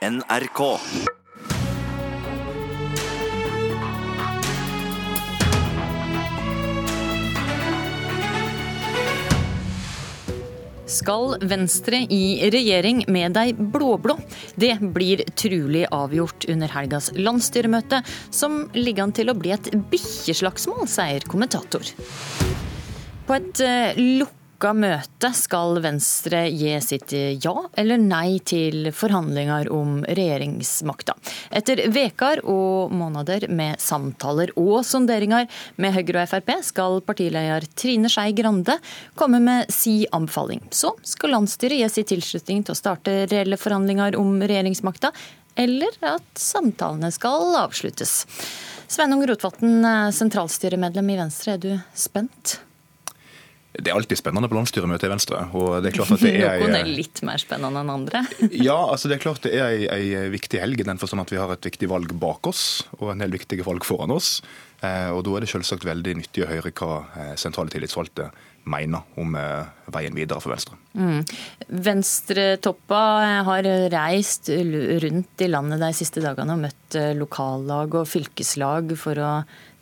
[0.00, 0.78] NRK.
[10.86, 14.16] Skal Venstre i regjering med de blå-blå?
[14.56, 18.00] Det blir trulig avgjort under helgas landsstyremøte,
[18.32, 21.92] som ligger an til å bli et bikkjeslagsmål, sier kommentator.
[23.28, 29.70] På et eh, lukket lukka møte skal Venstre gi sitt ja eller nei til forhandlinger
[29.72, 31.14] om regjeringsmakta.
[31.48, 35.48] Etter veker og måneder med samtaler og sonderinger
[35.80, 38.76] med Høyre og Frp, skal partileder Trine Skei Grande
[39.16, 40.60] komme med si anbefaling.
[40.68, 45.14] Så skal landsstyret gi sin tilslutning til å starte reelle forhandlinger om regjeringsmakta,
[45.56, 48.26] eller at samtalene skal avsluttes.
[48.90, 52.60] Sveinung Rotevatn, sentralstyremedlem i Venstre, er du spent?
[53.70, 55.44] Det er alltid spennende på landsstyremøtet i Venstre.
[55.54, 56.62] og det er klart at det er...
[56.64, 58.24] Noen er litt mer spennende enn andre?
[58.68, 61.38] ja, altså det er klart det er ei, viktig helg i den forstand at vi
[61.38, 62.64] har et viktig valg bak oss
[62.98, 64.40] og en del viktige valg foran oss.
[64.80, 68.30] Eh, og Da er det selvsagt veldig nyttig å høre hva eh, sentrale tillitsvalgte
[68.70, 70.78] mener om eh, veien videre for Venstre.
[70.98, 71.22] Mm.
[71.86, 73.02] Venstretoppa
[73.46, 79.32] har reist rundt i landet de siste dagene og møtt lokallag og fylkeslag for å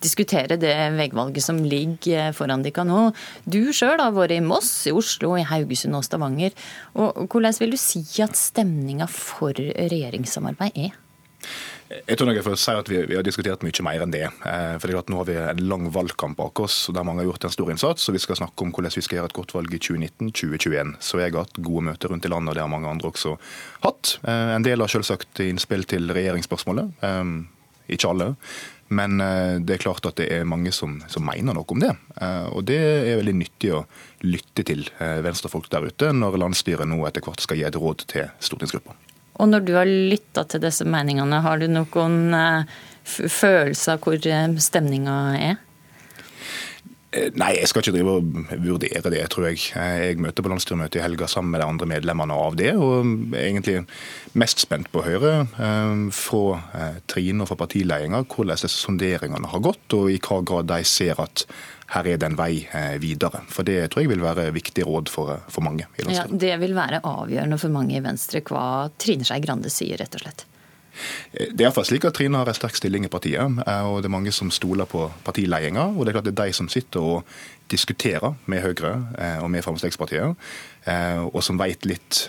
[0.02, 3.00] diskutere det veivalget som ligger foran dere nå.
[3.44, 6.54] Du sjøl har vært i Moss, i Oslo, i Haugesund og Stavanger.
[6.98, 10.96] Og hvordan vil du si at stemninga for regjeringssamarbeid er?
[11.88, 14.26] Jeg tror jeg får si at vi, vi, har diskutert mye mer enn det.
[14.28, 17.46] Eh, for det Nå har vi en lang valgkamp bak oss, der mange har gjort
[17.48, 18.08] en stor innsats.
[18.08, 20.98] og Vi skal snakke om hvordan vi skal gjøre et godt valg i 2019-2021.
[21.00, 23.38] Så jeg har hatt gode møter rundt i landet, og det har mange andre også
[23.86, 24.18] hatt.
[24.20, 26.92] Eh, en del har selvsagt innspill til regjeringsspørsmålet.
[27.08, 27.24] Eh,
[27.96, 28.34] ikke alle.
[28.88, 31.92] Men eh, det er klart at det er mange som, som mener noe om det.
[32.20, 33.84] Eh, og det er veldig nyttig å
[34.24, 38.06] lytte til eh, venstrefolk der ute, når landsstyret nå etter hvert skal gi et råd
[38.08, 38.96] til stortingsgruppa.
[39.38, 42.32] Og når du har lytta til disse meningene, har du noen
[43.06, 45.60] følelse av hvor stemninga er?
[47.10, 49.62] Eh, nei, jeg skal ikke drive og vurdere det, tror jeg.
[49.72, 53.46] Jeg møter på landsstyremøtet i helga sammen med de andre medlemmene av det, og er
[53.46, 53.78] egentlig
[54.36, 59.48] mest spent på å høre eh, fra eh, Trine og fra partiledelsen hvordan disse sonderingene
[59.48, 61.46] har gått, og i hva grad de ser at
[61.94, 62.66] her er det en vei
[63.00, 63.40] videre.
[63.48, 65.86] For Det tror jeg vil være viktig råd for, for mange.
[65.96, 69.96] i Ja, det vil være avgjørende for mange i Venstre hva Trine Skei Grande sier,
[69.96, 70.44] rett og slett.
[71.32, 74.10] Det er iallfall slik at Trine har en sterk stilling i partiet, eh, og det
[74.10, 75.78] er mange som stoler på partiledelsen.
[75.78, 77.38] Og det er klart det er de som sitter og
[77.70, 80.34] diskuterer med Høyre eh, og med eh,
[80.88, 82.24] og som vet litt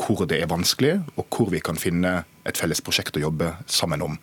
[0.00, 4.00] hvor det er vanskelig, og hvor vi kan finne et felles prosjekt å jobbe sammen
[4.02, 4.14] om.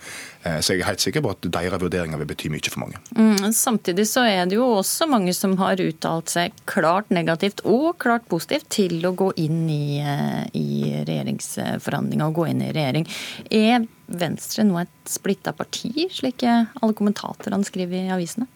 [0.41, 3.01] Så jeg er helt sikker på at deres vurderinger vil bety mye for mange.
[3.13, 7.99] Mm, samtidig så er det jo også mange som har uttalt seg klart negativt og
[8.01, 10.01] klart positivt til å gå inn i,
[10.57, 10.67] i
[11.07, 13.07] regjeringsforhandlinger og gå inn i regjering.
[13.53, 18.47] Er Venstre nå et splitta parti, slik alle kommentatorene skriver i avisene?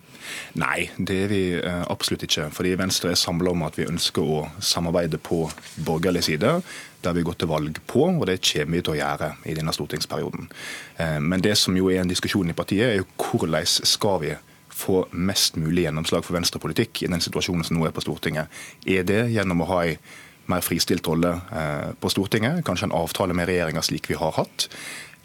[0.62, 2.50] Nei, det er vi eh, absolutt ikke.
[2.54, 5.44] Fordi Venstre er samla om at vi ønsker å samarbeide på
[5.86, 6.54] borgerlig side.
[7.02, 9.58] Det har vi gått til valg på, og det kommer vi til å gjøre i
[9.58, 10.50] denne stortingsperioden.
[10.98, 14.34] Eh, men det som jo er en diskusjon i partiet, er jo hvordan skal vi
[14.82, 18.50] få mest mulig gjennomslag for venstrepolitikk i den situasjonen som nå er på Stortinget.
[18.88, 19.98] Er det gjennom å ha ei
[20.50, 24.70] mer fristilt rolle eh, på Stortinget, kanskje en avtale med regjeringa slik vi har hatt?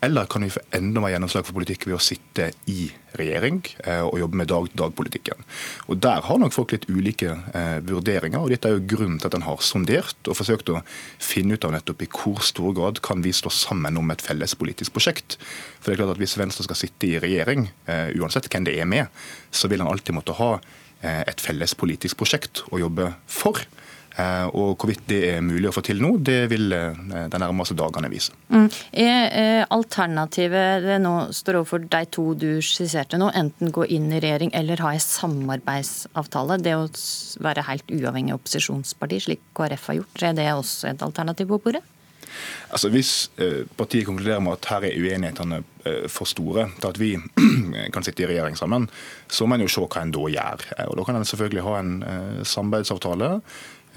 [0.05, 4.03] Eller kan vi få enda mer gjennomslag for politikk ved å sitte i regjering eh,
[4.05, 5.47] og jobbe med dag-til-dag-politikken.
[5.89, 8.43] Og Der har nok folk litt ulike eh, vurderinger.
[8.43, 10.83] og Dette er jo grunnen til at en har sondert og forsøkt å
[11.23, 14.57] finne ut av nettopp i hvor stor grad kan vi stå sammen om et felles
[14.59, 15.39] politisk prosjekt.
[15.81, 18.77] For det er klart at Hvis Venstre skal sitte i regjering, eh, uansett hvem det
[18.77, 19.09] er med,
[19.51, 20.59] så vil han alltid måtte ha
[21.07, 23.61] et felles politisk prosjekt å jobbe for.
[24.17, 27.77] Eh, og Hvorvidt det er mulig å få til nå, det vil eh, de nærmeste
[27.77, 28.33] dagene vise.
[28.49, 28.69] Mm.
[28.97, 34.09] Er eh, alternativet det nå står overfor de to du skisserte nå, enten gå inn
[34.13, 36.61] i regjering eller ha en samarbeidsavtale?
[36.65, 36.87] Det å
[37.45, 41.85] være helt uavhengig opposisjonsparti, slik KrF har gjort, er det også et alternativ på bordet?
[42.75, 43.11] Altså Hvis
[43.79, 45.63] partiet konkluderer med at her er uenighetene
[46.13, 47.13] for store til at vi
[47.95, 48.89] kan sitte i regjering sammen,
[49.31, 50.65] så må en jo se hva en da gjør.
[50.91, 51.95] Og Da kan en selvfølgelig ha en
[52.45, 53.31] samarbeidsavtale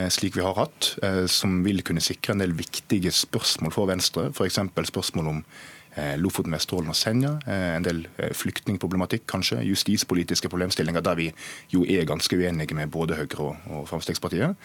[0.07, 4.30] slik vi har hatt, eh, som vil kunne sikre en del viktige spørsmål for Venstre.
[4.31, 4.60] F.eks.
[4.88, 5.44] spørsmål om
[5.98, 7.34] eh, Lofoten, Vesterålen og Senja.
[7.50, 9.60] En del flyktningproblematikk, kanskje.
[9.68, 11.30] Justispolitiske problemstillinger der vi
[11.74, 14.56] jo er ganske uenige med både Høyre og Fremskrittspartiet.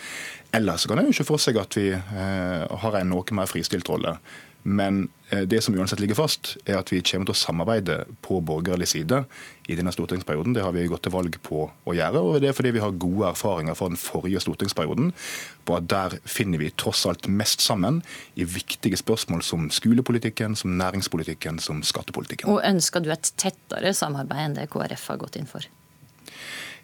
[0.54, 3.88] Eller så kan en jo ikke for seg at vi har en noe mer fristilt
[3.90, 4.18] rolle
[4.64, 8.38] Men eh, det som uansett ligger fast, er at vi kommer til å samarbeide på
[8.40, 9.18] borgerlig side
[9.68, 10.56] i denne stortingsperioden.
[10.56, 12.96] Det har vi gått til valg på å gjøre, og det er fordi vi har
[12.96, 15.12] gode erfaringer fra den forrige stortingsperioden
[15.68, 18.00] på at der finner vi tross alt mest sammen
[18.40, 22.48] i viktige spørsmål som skolepolitikken, som næringspolitikken, som skattepolitikken.
[22.48, 25.68] Og ønsker du et tettere samarbeid enn det KrF har gått inn for?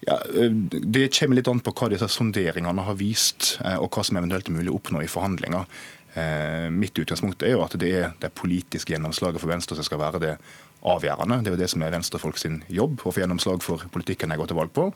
[0.01, 4.05] Ja, eh, Det kommer litt an på hva disse sonderingene har vist, eh, og hva
[4.05, 5.67] som eventuelt er mulig å oppnå i forhandlinger.
[6.15, 10.03] Eh, mitt utgangspunkt er jo at det er det politiske gjennomslaget for Venstre som skal
[10.03, 10.33] være det
[10.81, 11.43] avgjørende.
[11.45, 14.41] Det er jo det som er venstrefolk sin jobb, å få gjennomslag for politikken jeg
[14.41, 14.91] går til valg på.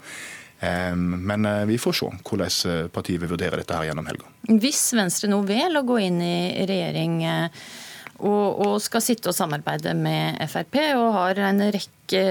[0.64, 4.30] Men vi får se hvordan partiet vil vurdere dette her gjennom helga.
[4.48, 7.18] Hvis Venstre nå vil å gå inn i regjering
[8.22, 12.22] og, og, skal sitte og samarbeide med Frp, og har en rekke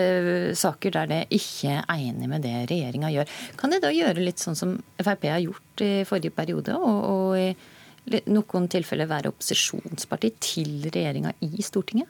[0.57, 3.37] saker der det ikke er enig med det regjeringa gjør.
[3.59, 7.72] Kan de da gjøre litt sånn som Frp har gjort i forrige periode, og, og
[8.29, 12.09] noen tilfeller være opposisjonsparti til regjeringa i Stortinget?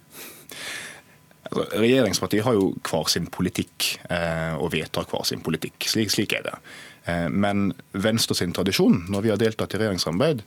[1.44, 5.86] Altså, regjeringspartiet har jo hver sin politikk eh, og vedtar hver sin politikk.
[5.92, 6.56] Slik, slik er det.
[7.12, 10.44] Eh, men Venstre sin tradisjon når vi har deltatt i regjeringssamarbeid,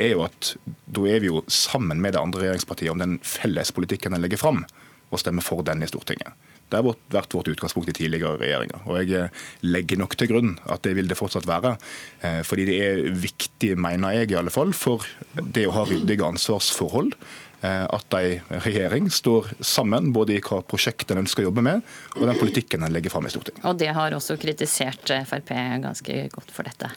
[0.00, 0.54] er jo at
[0.90, 4.40] da er vi jo sammen med det andre regjeringspartiet om den felles politikken en legger
[4.40, 4.64] fram,
[5.10, 6.34] og stemmer for den i Stortinget.
[6.70, 8.86] Det har vært vårt utgangspunkt i tidligere regjeringer.
[8.86, 11.76] Og jeg eh, legger nok til grunn at det vil det fortsatt være.
[12.22, 15.06] Eh, fordi det er viktig, mener jeg i alle fall, for
[15.36, 17.16] det å ha ryddige ansvarsforhold
[17.60, 21.84] Eh, at ei regjering står sammen både i hva prosjekt en ønsker å jobbe med,
[22.16, 23.66] og den politikken en legger fram i Stortinget.
[23.68, 25.52] Og det har også kritisert Frp
[25.84, 26.88] ganske godt for dette?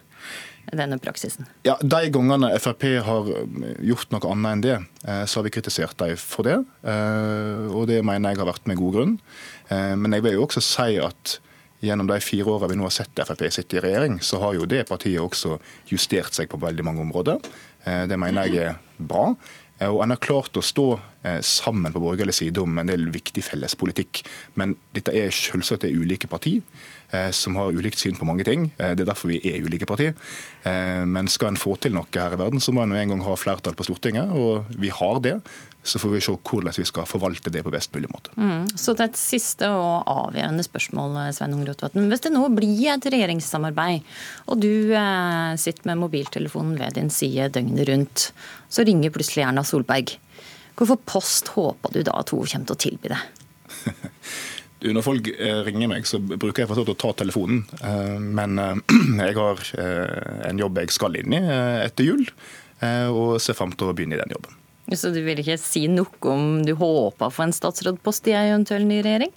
[0.71, 1.47] Denne praksisen?
[1.67, 3.31] Ja, De gangene Frp har
[3.83, 6.59] gjort noe annet enn det, eh, så har vi kritisert dem for det.
[6.83, 9.17] Eh, og det mener jeg har vært med god grunn.
[9.73, 11.39] Men jeg vil jo også si at
[11.81, 14.67] gjennom de fire årene vi nå har sett Frp sitte i regjering, så har jo
[14.69, 15.55] det partiet også
[15.89, 17.39] justert seg på veldig mange områder.
[17.81, 19.31] Det mener jeg er bra.
[19.83, 20.87] Eh, og En har klart å stå
[21.27, 24.23] eh, sammen på borgerlig side om en del viktig felles politikk.
[24.59, 26.61] Men dette er selvsagt ulike partier
[27.11, 28.69] eh, som har ulikt syn på mange ting.
[28.77, 30.15] Det er derfor vi er ulike partier.
[30.63, 33.35] Men skal en få til noe her i verden, så må en en gang ha
[33.35, 35.35] flertall på Stortinget, og vi har det.
[35.83, 38.31] Så får vi se hvordan vi skal forvalte det på best mulig måte.
[38.39, 38.69] Mm.
[38.79, 42.07] Så til et siste og avgjørende spørsmål, Sveinung Rotevatn.
[42.07, 44.07] Hvis det nå blir et regjeringssamarbeid,
[44.47, 48.29] og du eh, sitter med mobiltelefonen ved din side døgnet rundt,
[48.71, 50.15] så ringer plutselig Erna Solberg.
[50.79, 53.21] Hvorfor post håper du da at hun kommer til å tilby det?
[54.95, 57.65] Når folk eh, ringer meg, så bruker jeg forstått å ta telefonen.
[57.83, 58.55] Eh, men
[59.27, 59.67] jeg har
[60.47, 61.43] en jobb jeg skal inn i
[61.83, 62.27] etter jul,
[62.83, 64.57] og ser fram til å begynne i den jobben.
[64.91, 68.85] Så du vil ikke si noe om du håper på en statsrådpost i en eventuell
[68.89, 69.31] ny regjering?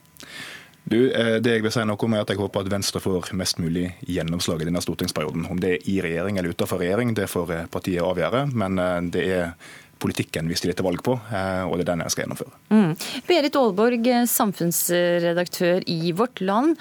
[0.86, 3.32] Du, eh, det jeg vil si noe om er at jeg håper at Venstre får
[3.34, 5.48] mest mulig gjennomslag i denne stortingsperioden.
[5.50, 8.44] Om det er i regjering eller utenfor regjering, det får eh, partiet avgjøre.
[8.54, 12.12] Men eh, det er politikken vi stiller til valg på, og det er den jeg
[12.12, 12.58] skal gjennomføre.
[12.68, 12.90] Mm.
[13.24, 16.76] Berit Aalborg, samfunnsredaktør i Vårt Land.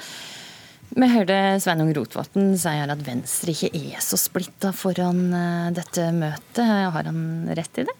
[0.92, 5.30] Vi hørte Sveinung Rotevatn sier at Venstre ikke er så splitta foran
[5.80, 6.60] dette møtet.
[6.68, 7.96] Har han rett i det?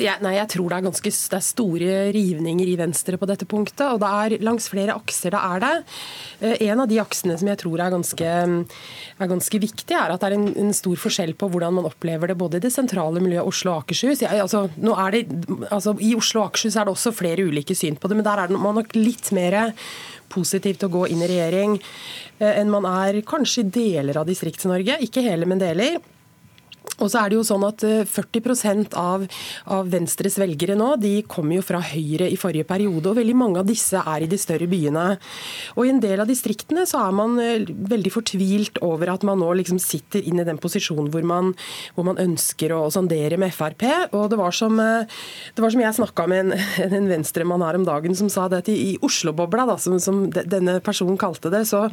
[0.00, 3.48] Jeg, nei, jeg tror det er ganske det er store rivninger i Venstre på dette
[3.48, 3.84] punktet.
[3.88, 5.72] Og det er langs flere akser det er det.
[6.40, 8.30] Eh, en av de aksene som jeg tror er ganske,
[9.18, 12.32] er ganske viktig, er at det er en, en, stor forskjell på hvordan man opplever
[12.32, 14.24] det både i det sentrale miljøet Oslo og Akershus.
[14.24, 15.24] Jeg, altså, det,
[15.68, 18.46] altså, I Oslo og Akershus er det også flere ulike syn på det, men der
[18.46, 19.74] er man nok litt mer
[20.32, 24.28] positiv til å gå inn i regjering eh, enn man er kanskje i deler av
[24.28, 25.00] Distrikts-Norge.
[25.04, 26.00] Ikke hele, men deler.
[27.02, 29.26] Og så er det jo sånn at 40 eh, av,
[29.74, 33.62] av, Venstres velgere nå de kommer jo fra Høyre i forrige periode, og veldig mange
[33.62, 35.06] av disse er i de større byene.
[35.76, 39.42] Og I en del av distriktene så er man eh, veldig fortvilt over at man
[39.42, 41.52] nå liksom sitter inn i den posisjonen hvor man,
[41.96, 43.84] hvor man ønsker å sondere med Frp.
[44.14, 45.10] Og Det var som, eh,
[45.56, 46.54] det var som jeg snakka med en,
[47.00, 50.78] en venstremann her om dagen som sa det at i, i Oslo-bobla, som, som, denne
[50.84, 51.84] personen kalte det, så,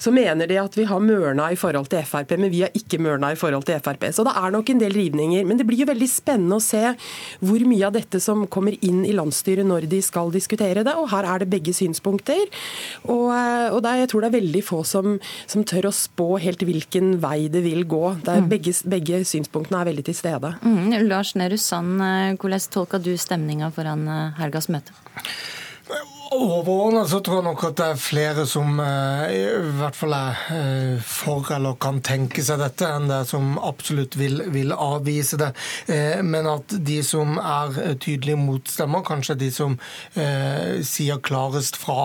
[0.00, 3.00] så mener de at vi har mørna i forhold til Frp, men vi har ikke
[3.02, 4.10] mørna i forhold til Frp.
[4.14, 5.46] Så det er nok en del rivninger.
[5.48, 6.82] Men det blir jo veldig spennende å se
[7.44, 10.96] hvor mye av dette som kommer inn i landsstyret når de skal diskutere det.
[10.98, 12.42] Og her er det begge synspunkter.
[13.06, 16.28] Og, eh, og der, jeg tror det er veldig få som, som, tør å spå
[16.42, 18.04] helt hvilken vei det vil gå.
[18.24, 18.50] Mm.
[18.50, 20.54] Begge, begge, synspunktene er veldig til stede.
[20.64, 20.98] Mm.
[21.08, 24.96] Lars Nehru Sand, eh, hvordan tolker du stemninga foran eh, helgas møte?
[26.30, 30.42] Overordnet så tror jeg nok at det er flere som eh, i hvert fall er
[30.54, 35.48] eh, for eller kan tenke seg dette, enn det som absolutt vil, vil avvise det.
[35.90, 39.74] Eh, men at de som er tydelige motstemmer, kanskje de som
[40.86, 41.96] sier klarest fra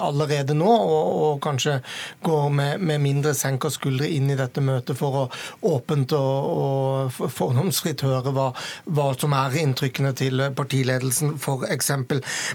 [0.00, 1.78] allerede nå, og, og kanskje
[2.24, 5.24] går med, med mindre senka skuldre inn i dette møtet for å
[5.68, 8.48] åpent og, og fordomsfritt høre hva,
[8.88, 11.92] hva, som er inntrykkene til partiledelsen, f.eks.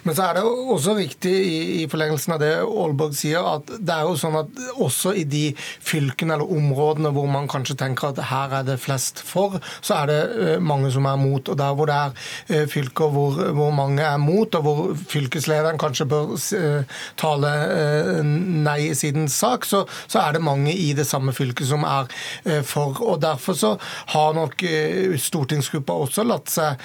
[0.07, 3.69] Men så er det også viktig viktig i, i forlengelsen av det Aalborg sier, at
[3.79, 8.11] det er jo sånn at også i de fylkene eller områdene hvor man kanskje tenker
[8.11, 11.51] at her er det flest for, så er det uh, mange som er mot.
[11.51, 15.79] Og der hvor det er uh, fylker hvor, hvor, mange er mot, og hvor fylkeslederen
[15.81, 17.51] kanskje bør uh, tale
[18.21, 22.09] nei i siden sak, så, så, er det mange i det samme fylket som er
[22.67, 22.97] for.
[23.05, 23.71] Og Derfor så
[24.13, 24.63] har nok
[25.21, 26.81] stortingsgruppa også latt seg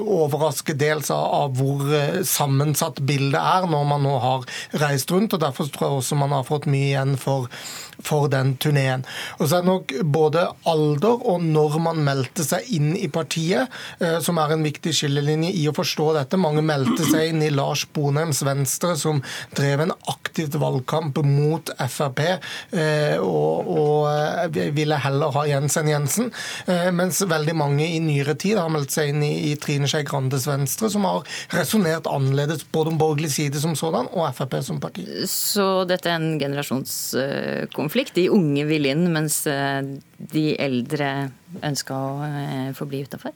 [0.00, 4.46] overraske dels av, av hvor sammensatt sammensatt bildet er når man nå har
[4.80, 5.34] reist rundt.
[5.34, 7.48] og Derfor tror jeg også man har fått mye igjen for
[8.04, 9.04] for den turneen.
[9.38, 13.70] Og så er det nok både alder og når man meldte seg inn i partiet,
[14.00, 16.40] eh, som er en viktig skillelinje i å forstå dette.
[16.40, 19.22] Mange meldte seg inn i Lars Bonheims Venstre, som
[19.56, 25.90] drev en aktivt valgkamp mot Frp, eh, og, og eh, ville heller ha Jens enn
[25.90, 26.30] Jensen.
[26.94, 30.46] Mens veldig mange i nyere tid har meldt seg inn i, i Trine Skei Grandes
[30.48, 35.04] Venstre, som har resonnert annerledes både om borgerlig side som sådan og Frp som parti.
[35.30, 38.14] Så dette er en generasjonskonflikt?
[38.18, 39.80] De unge vil inn, mens eh,
[40.32, 41.30] de eldre
[41.66, 43.34] ønsker å eh, forbli utafor?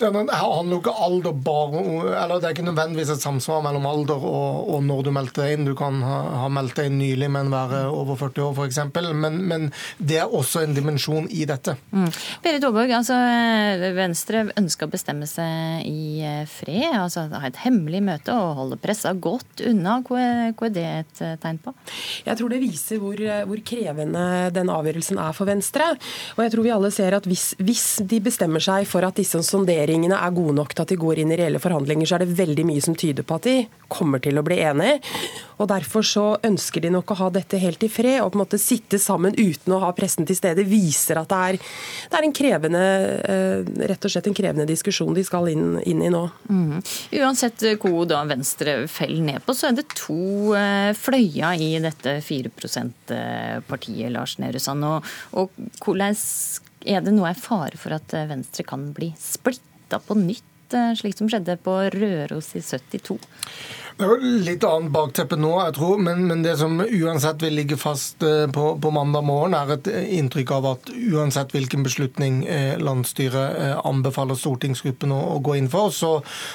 [0.00, 1.82] Det handler jo ikke alder bare
[2.24, 5.56] eller Det er ikke nødvendigvis et samsvar mellom alder og, og når du meldte deg
[5.56, 5.66] inn.
[5.68, 8.80] Du kan ha, ha, meldt deg inn nylig, men være over 40 år f.eks.
[9.20, 11.76] Men, men det er også en dimensjon i dette.
[11.92, 12.08] Mm.
[12.44, 13.18] Berit Aaborg, altså,
[13.96, 16.96] Venstre ønsker å bestemme seg i eh, fred.
[16.96, 20.00] altså Ha et hemmelig møte og holde pressa godt unna.
[20.06, 21.74] Hva er, hva er, det et eh, tegn på?
[22.26, 24.24] Jeg tror det viser hvor, eh, hvor, krevende
[24.56, 25.92] den avgjørelsen er for Venstre.
[26.38, 29.38] Og jeg tror vi alle ser at hvis, hvis de bestemmer seg for at disse
[29.44, 32.24] sonderingene vurderingene er gode nok til at de går inn i reelle forhandlinger, så er
[32.24, 33.56] det veldig mye som tyder på at de
[33.90, 35.00] kommer til å bli enige.
[35.60, 38.42] Og Derfor så ønsker de nok å ha dette helt i fred, og på en
[38.44, 40.64] måte sitte sammen uten å ha pressen til stede.
[40.66, 41.58] Viser at det er,
[42.10, 42.84] det er en krevende,
[43.34, 46.22] eh, rett og slett en krevende diskusjon de skal inn, inn i nå.
[46.48, 46.80] Mm.
[47.20, 52.18] Uansett hvor da Venstre faller ned på, så er det to eh, fløyer i dette
[52.24, 54.60] 4 %-partiet, Lars Nehru.
[54.60, 56.16] Og, og hvordan
[56.88, 61.16] er det noe er fare for at Venstre kan bli splitta på nytt, eh, slik
[61.18, 63.18] som skjedde på Røros i 72?
[64.00, 67.58] Det er jo litt annet bakteppe nå, jeg tror, men, men, det som uansett vil
[67.58, 72.38] ligge fast eh, på, på, mandag morgen, er et inntrykk av at uansett hvilken beslutning
[72.48, 76.14] eh, landsstyret eh, anbefaler stortingsgruppen å, å, gå inn for, så,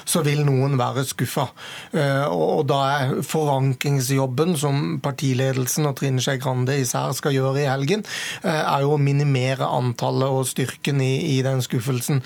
[0.09, 1.45] så vil noen være skuffa.
[1.93, 7.69] Og, og, da er forankringsjobben som partiledelsen og Trine Skei Grande især skal gjøre i
[7.69, 8.01] helgen,
[8.41, 12.23] er jo å minimere antallet og styrken i, i den skuffelsen.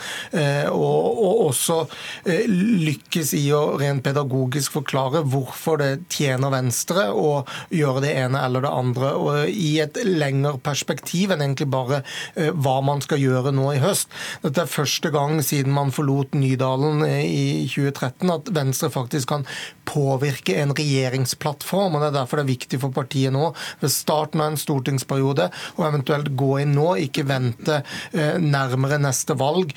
[0.71, 1.81] Og, og også
[2.23, 8.41] lykkes i å rent pedagogisk forklare forklare hvorfor det tjener Venstre å gjøre det ene
[8.45, 9.13] eller det andre.
[9.15, 12.03] og I et lengre perspektiv enn egentlig bare
[12.35, 14.09] eh, hva man skal gjøre nå i høst.
[14.43, 19.45] Dette er første gang siden man forlot Nydalen eh, i 2013 at Venstre faktisk kan
[19.85, 21.95] påvirke en regjeringsplattform.
[21.95, 25.49] og Det er derfor det er viktig for partiet nå ved starten av en stortingsperiode
[25.77, 27.81] og eventuelt gå inn nå, ikke vente
[28.13, 29.73] eh, nærmere neste valg.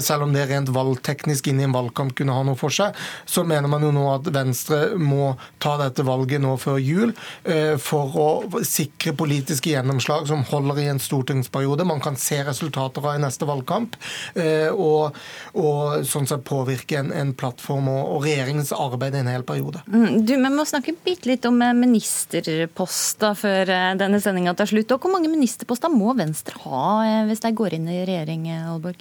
[0.00, 2.96] Selv om det rent valgteknisk inn i en valgkamp kunne ha noe for seg,
[3.28, 7.12] så mener man jo nå at Venstre Venstre må ta dette valget nå før jul
[7.44, 11.86] eh, for å sikre politiske gjennomslag som holder i en stortingsperiode.
[11.88, 13.96] Man kan se resultater av i neste valgkamp,
[14.34, 15.16] eh, og,
[15.58, 19.82] og sånn sett påvirke en, en plattform og, og, regjeringens arbeid i en hel periode.
[19.88, 24.94] Mm, du, Vi må snakke bitte litt om eh, ministerposter før denne sendinga tar slutt.
[24.94, 29.00] Og hvor mange ministerposter må Venstre ha hvis de går inn i regjering, Aalborg?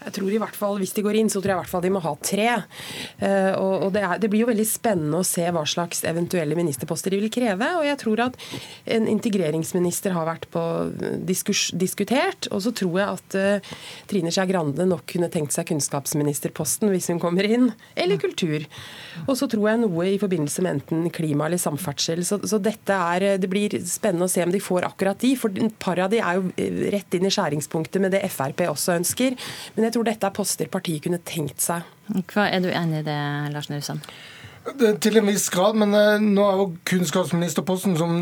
[0.00, 1.84] Jeg tror i hvert fall, Hvis de går inn, så tror jeg i hvert fall
[1.84, 2.48] de må ha tre.
[3.20, 6.56] Og, og det, er, det blir jo veldig spennende spennende å se hva slags eventuelle
[6.56, 7.66] ministerposter de vil kreve.
[7.78, 8.36] Og jeg tror at
[8.86, 10.62] en integreringsminister har vært på
[11.26, 12.48] diskurs, diskutert.
[12.52, 13.76] Og så tror jeg at uh,
[14.10, 18.66] Trine Skei Grande nok kunne tenkt seg kunnskapsministerposten hvis hun kommer inn, eller kultur.
[19.26, 22.24] Og så tror jeg noe i forbindelse med enten klima eller samferdsel.
[22.26, 25.34] Så, så dette er, det blir spennende å se om de får akkurat de.
[25.38, 28.66] For et par av de er jo eh, rett inn i skjæringspunktet med det Frp
[28.68, 29.38] også ønsker.
[29.76, 31.86] Men jeg tror dette er poster partiet kunne tenkt seg.
[32.32, 33.20] Hva Er du enig i det,
[33.54, 33.84] Lars Nehru
[34.60, 38.18] Til en viss grad, men eh, nå er jo kunnskapsministerposten, som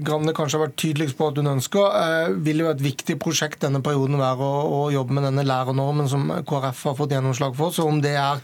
[0.00, 3.60] Grande kanskje har vært tydeligst på at hun ønsker, eh, vil jo et viktig prosjekt
[3.66, 7.74] denne perioden være å jobbe med denne lærernormen som KrF har fått gjennomslag for.
[7.76, 8.40] Så om, det er,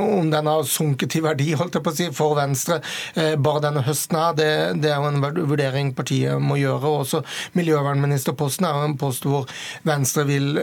[0.00, 2.80] om den har sunket i verdi holdt jeg på å si, for Venstre
[3.14, 4.48] bare denne høsten her, det,
[4.80, 6.94] det er jo en vurdering partiet må gjøre.
[7.04, 7.20] Også
[7.58, 9.50] miljøvernministerposten er jo en post hvor
[9.84, 10.54] Venstre vil,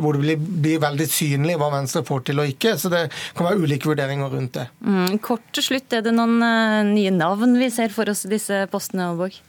[0.00, 2.76] hvor det blir, blir veldig synlig hva Venstre får til og ikke.
[2.80, 4.68] Så det kan være ulike vurderinger rundt det.
[4.86, 8.34] Mm, kort til slutt, er det noen eh, nye navn vi ser for oss i
[8.34, 9.40] disse postene, Aalborg?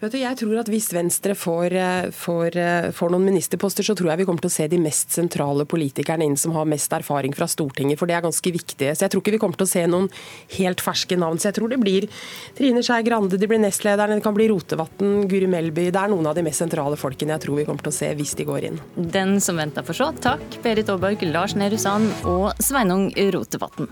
[0.00, 3.96] Vet du, jeg tror at Hvis Venstre får, eh, får, eh, får, noen ministerposter, så
[3.96, 6.92] tror jeg vi kommer til å se de mest sentrale politikerne inn som har mest
[6.92, 7.98] erfaring fra Stortinget.
[7.98, 8.92] For det er ganske viktig.
[8.92, 10.10] Så jeg tror ikke vi kommer til å se noen
[10.58, 11.38] helt ferske navn.
[11.38, 12.08] Så jeg tror det blir
[12.56, 15.90] Trine Skei Grande, det blir nestlederen, det kan bli Rotevatn, Guri Melby.
[15.90, 18.12] Det er noen av de mest sentrale folkene jeg tror vi kommer til å se
[18.14, 18.80] hvis de går inn.
[18.96, 20.12] Den som venter får se.
[20.20, 23.88] Takk, Berit Aaberg, Lars Nehru Sand og Sveinung Rotevatn.